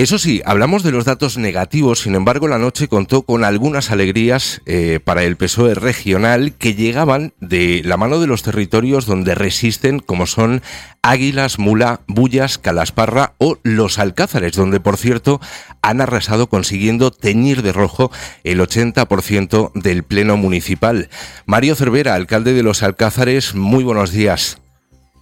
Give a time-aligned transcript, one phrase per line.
[0.00, 4.62] Eso sí, hablamos de los datos negativos, sin embargo la noche contó con algunas alegrías
[4.64, 9.98] eh, para el PSOE regional que llegaban de la mano de los territorios donde resisten,
[9.98, 10.62] como son
[11.02, 15.38] Águilas, Mula, Bullas, Calasparra o Los Alcázares, donde por cierto
[15.82, 18.10] han arrasado consiguiendo teñir de rojo
[18.42, 21.10] el 80% del Pleno Municipal.
[21.44, 24.62] Mario Cervera, alcalde de Los Alcázares, muy buenos días.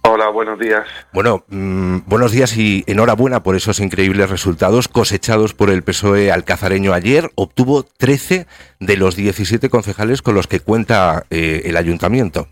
[0.01, 0.87] Hola, buenos días.
[1.11, 6.93] Bueno, mm, buenos días y enhorabuena por esos increíbles resultados cosechados por el PSOE alcazareño
[6.93, 7.29] ayer.
[7.35, 8.47] Obtuvo 13
[8.79, 12.47] de los 17 concejales con los que cuenta eh, el ayuntamiento.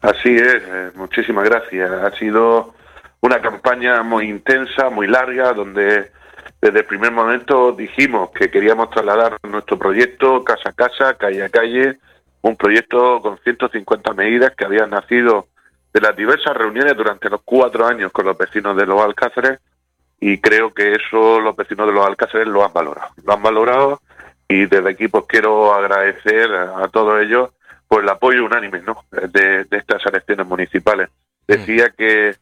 [0.00, 1.90] Así es, eh, muchísimas gracias.
[1.90, 2.72] Ha sido
[3.20, 6.10] una campaña muy intensa, muy larga, donde
[6.62, 11.48] desde el primer momento dijimos que queríamos trasladar nuestro proyecto casa a casa, calle a
[11.48, 11.98] calle,
[12.42, 15.48] un proyecto con 150 medidas que habían nacido
[15.92, 19.58] de las diversas reuniones durante los cuatro años con los vecinos de los Alcáceres
[20.20, 23.08] y creo que eso los vecinos de los Alcáceres lo han valorado.
[23.24, 24.00] Lo han valorado
[24.48, 27.50] y desde aquí pues quiero agradecer a todos ellos
[27.88, 29.04] por el apoyo unánime ¿no?
[29.10, 31.08] de, estas elecciones municipales.
[31.48, 32.36] Decía que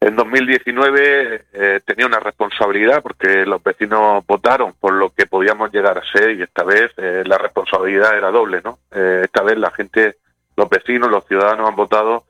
[0.00, 5.96] en 2019 eh, tenía una responsabilidad porque los vecinos votaron por lo que podíamos llegar
[5.96, 8.78] a ser y esta vez eh, la responsabilidad era doble, ¿no?
[8.90, 10.16] Eh, esta vez la gente,
[10.56, 12.24] los vecinos, los ciudadanos han votado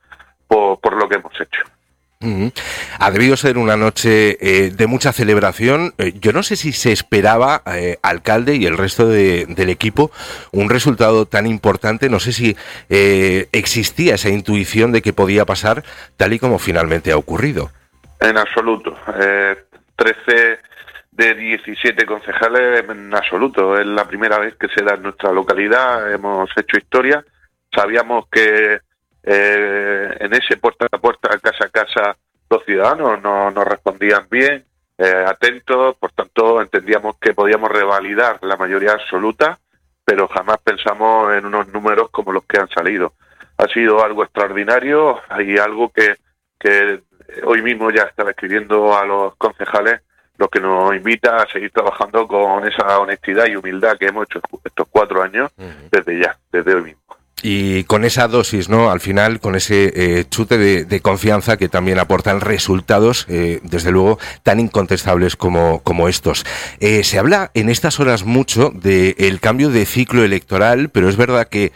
[0.49, 1.63] por, lo que hemos hecho.
[2.99, 5.93] Ha debido ser una noche eh, de mucha celebración.
[5.99, 10.11] Eh, yo no sé si se esperaba, eh, alcalde y el resto del equipo,
[10.51, 12.09] un resultado tan importante.
[12.09, 12.57] No sé si
[12.89, 15.85] existía esa intuición de que podía pasar
[16.17, 17.71] tal y como finalmente ha ocurrido.
[18.21, 18.97] En absoluto.
[19.97, 20.59] 13
[21.13, 23.79] de 17 concejales en absoluto.
[23.79, 26.13] Es la primera vez que se da en nuestra localidad.
[26.13, 27.25] Hemos hecho historia.
[27.75, 28.81] Sabíamos que
[29.29, 32.17] eh, en ese puerta a puerta, casa a casa,
[32.49, 34.65] los ciudadanos no nos respondían bien,
[34.97, 39.59] eh, atentos, por tanto entendíamos que podíamos revalidar la mayoría absoluta,
[40.05, 43.15] pero jamás pensamos en unos números como los que han salido.
[43.59, 46.15] Ha sido algo extraordinario y algo que,
[46.59, 47.01] que
[47.43, 50.03] hoy mismo ya estaba escribiendo a los concejales,
[50.39, 54.41] lo que nos invita a seguir trabajando con esa honestidad y humildad que hemos hecho
[54.63, 55.51] estos cuatro años
[55.91, 58.91] desde ya, desde hoy mismo y con esa dosis, ¿no?
[58.91, 64.19] Al final, con ese eh, chute de, confianza que también aportan resultados, eh, desde luego,
[64.43, 66.47] tan incontestables como, estos.
[66.81, 71.49] Eh, se habla en estas horas mucho del cambio de ciclo electoral, pero es verdad
[71.49, 71.73] que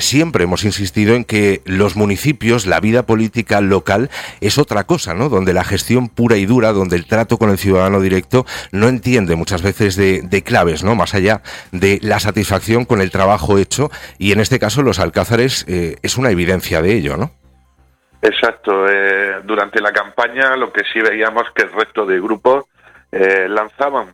[0.00, 4.10] siempre hemos insistido en que los municipios, la vida política local,
[4.40, 5.28] es otra cosa, ¿no?
[5.28, 9.36] Donde la gestión pura y dura, donde el trato con el ciudadano directo no entiende
[9.36, 10.94] muchas veces de, claves, ¿no?
[10.94, 11.42] Más allá
[11.72, 16.16] de la satisfacción con el trabajo hecho y en este caso los Alcázares eh, es
[16.16, 17.30] una evidencia de ello, ¿no?
[18.22, 18.88] Exacto.
[18.88, 22.64] Eh, durante la campaña lo que sí veíamos que el resto de grupos
[23.12, 24.08] eh, lanzaban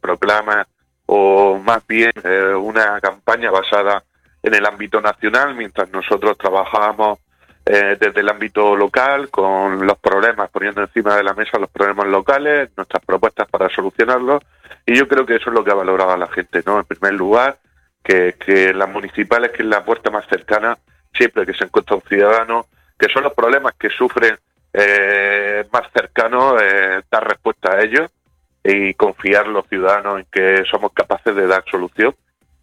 [0.00, 0.66] proclamas
[1.06, 2.12] o más bien
[2.60, 4.02] una campaña basada
[4.46, 7.18] en el ámbito nacional, mientras nosotros trabajábamos
[7.64, 12.70] desde el ámbito local con los problemas, poniendo encima de la mesa los problemas locales,
[12.76, 14.40] nuestras propuestas para solucionarlos.
[14.86, 16.78] Y yo creo que eso es lo que ha valorado la gente, ¿no?
[16.78, 17.58] En primer lugar,
[18.06, 20.78] que, las municipales, que es la puerta más cercana,
[21.12, 22.66] siempre que se encuentra un ciudadano,
[22.98, 24.36] que son los problemas que sufren
[24.72, 28.10] eh, más cercanos, eh, dar respuesta a ellos
[28.62, 32.14] y confiar los ciudadanos en que somos capaces de dar solución.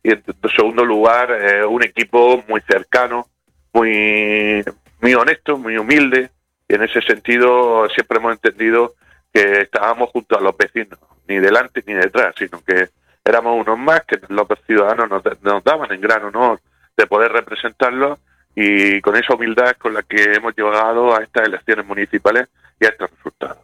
[0.04, 0.24] Y en
[0.56, 3.28] segundo lugar, eh, un equipo muy cercano,
[3.72, 4.64] muy,
[5.02, 6.30] muy honesto, muy humilde.
[6.68, 8.96] Y en ese sentido siempre hemos entendido
[9.34, 12.90] que estábamos junto a los vecinos, ni delante ni detrás, sino que
[13.24, 16.60] éramos unos más que los ciudadanos nos, nos daban en gran honor
[16.96, 18.20] de poder representarlos
[18.56, 22.48] y con esa humildad con la que hemos llegado a estas elecciones municipales
[22.80, 23.58] y a estos resultados.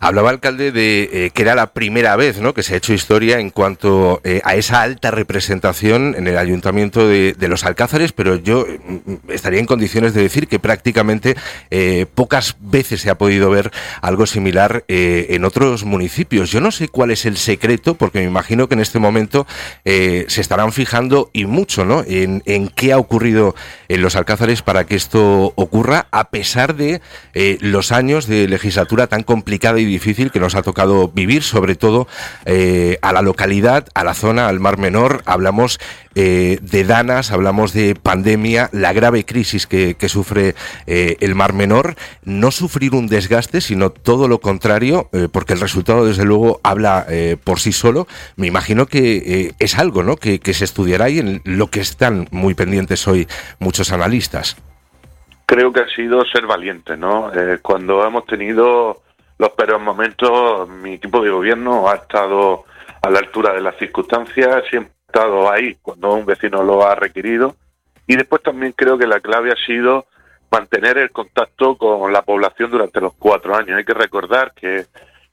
[0.00, 2.54] Hablaba alcalde de eh, que era la primera vez ¿no?
[2.54, 7.08] que se ha hecho historia en cuanto eh, a esa alta representación en el ayuntamiento
[7.08, 11.36] de, los Alcázares, pero yo mm, estaría en condiciones de decir que prácticamente
[11.70, 13.70] eh, pocas veces se ha podido ver
[14.00, 16.50] algo similar en otros municipios.
[16.50, 19.46] Yo no sé cuál es el secreto, porque me imagino que en este momento
[19.84, 22.02] se estarán fijando y mucho ¿no?
[22.06, 23.54] en, qué ha ocurrido
[23.88, 27.00] en los Alcázares para que esto ocurra, a pesar de
[27.60, 32.06] los años de legislatura tan complicada y difícil que nos ha tocado vivir, sobre todo
[32.44, 35.22] eh, a la localidad, a la zona, al Mar Menor.
[35.26, 35.80] Hablamos
[36.14, 40.54] eh, de danas, hablamos de pandemia, la grave crisis que, sufre
[40.86, 41.96] eh, el Mar Menor.
[42.24, 47.06] No sufrir un desgaste, sino todo lo contrario, porque el resultado, desde luego, habla
[47.44, 48.06] por sí solo.
[48.36, 50.16] Me imagino que es algo ¿no?
[50.16, 53.26] que, se estudiará y en lo que están muy pendientes hoy
[53.58, 54.56] muchos analistas
[55.46, 57.30] creo que ha sido ser valiente, ¿no?
[57.62, 59.02] Cuando hemos tenido
[59.38, 62.64] los peores momentos, mi equipo de gobierno ha estado
[63.02, 66.94] a la altura de las circunstancias, siempre ha estado ahí cuando un vecino lo ha
[66.94, 67.56] requerido.
[68.06, 70.06] Y después también creo que la clave ha sido
[70.50, 73.76] mantener el contacto con la población durante los cuatro años.
[73.76, 74.86] Hay que recordar que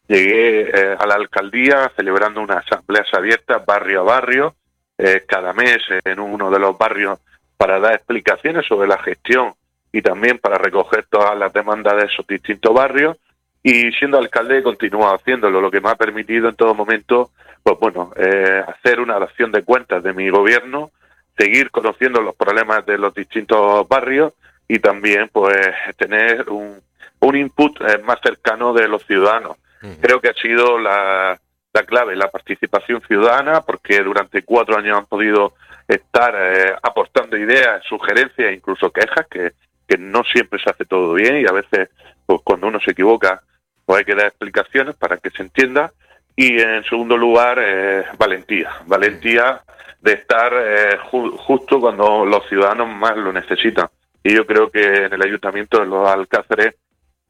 [0.07, 4.56] llegué eh, a la alcaldía celebrando unas asambleas abiertas barrio a barrio,
[4.98, 7.19] eh, cada mes en uno de los barrios
[7.56, 9.53] para dar explicaciones sobre la gestión
[9.92, 13.18] y también para recoger todas las demandas de esos distintos barrios.
[13.63, 17.31] Y siendo alcalde he continuado haciéndolo, lo que me ha permitido en todo momento,
[17.62, 20.92] pues bueno, eh, hacer una acción de cuentas de mi gobierno,
[21.38, 24.34] seguir conociendo los problemas de los distintos barrios
[24.68, 25.58] y también pues
[25.98, 26.81] tener un,
[27.19, 29.58] un input eh, más cercano de los ciudadanos.
[30.00, 31.40] Creo que ha sido la,
[31.74, 35.54] la clave, la participación ciudadana, porque durante cuatro años han podido
[35.88, 39.54] estar eh, aportando ideas, sugerencias, incluso quejas, que
[39.91, 41.89] que no siempre se hace todo bien y a veces
[42.25, 43.41] pues cuando uno se equivoca
[43.85, 45.91] pues hay que dar explicaciones para que se entienda.
[46.33, 48.71] Y en segundo lugar eh, valentía.
[48.85, 49.61] Valentía
[49.99, 53.89] de estar eh, justo cuando los ciudadanos más lo necesitan.
[54.23, 56.75] Y yo creo que en el ayuntamiento de los Alcáceres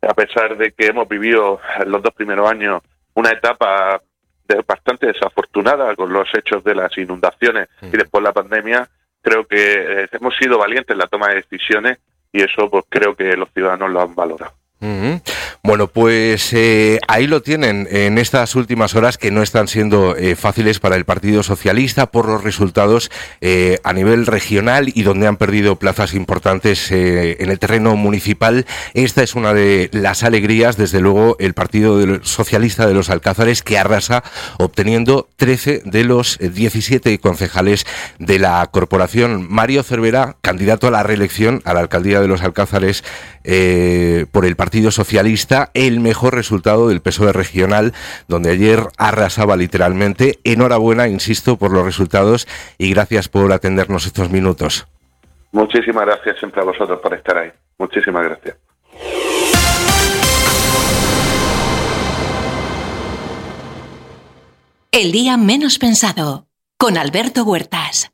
[0.03, 2.83] a pesar de que hemos vivido en los dos primeros años
[3.15, 4.01] una etapa
[4.67, 8.87] bastante desafortunada con los hechos de las inundaciones y después la pandemia
[9.21, 11.99] creo que eh, hemos sido valientes en la toma de decisiones
[12.31, 14.60] y eso pues creo que los ciudadanos lo han valorado.
[15.63, 20.35] Bueno, pues eh, ahí lo tienen en estas últimas horas que no están siendo eh,
[20.35, 23.11] fáciles para el Partido Socialista por los resultados
[23.41, 28.65] eh, a nivel regional y donde han perdido plazas importantes en el terreno municipal.
[28.95, 33.77] Esta es una de las alegrías, desde luego, el Partido Socialista de los Alcázares que
[33.77, 34.23] arrasa
[34.57, 37.85] obteniendo 13 de los 17 concejales
[38.17, 39.45] de la corporación.
[39.47, 43.03] Mario Cervera, candidato a la reelección a la alcaldía de los Alcázares
[43.43, 47.91] por el Partido Socialista el mejor resultado del PSOE regional,
[48.29, 50.39] donde ayer arrasaba literalmente.
[50.45, 52.47] Enhorabuena, insisto, por los resultados
[52.77, 54.87] y gracias por atendernos estos minutos.
[55.51, 57.51] Muchísimas gracias siempre a vosotros por estar ahí.
[57.79, 58.55] Muchísimas gracias.
[64.93, 66.47] El día menos pensado
[66.77, 68.13] con Alberto Huertas.